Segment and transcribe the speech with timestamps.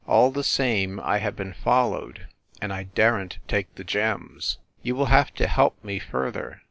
[0.07, 2.25] All the same I have been followed,
[2.59, 4.57] and I daren t take the gems.
[4.81, 6.59] You will have to help me further."